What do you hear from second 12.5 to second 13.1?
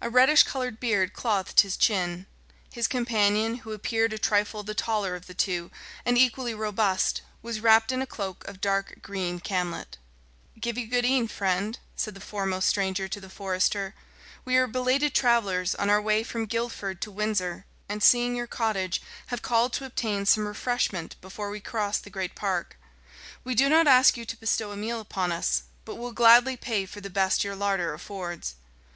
stranger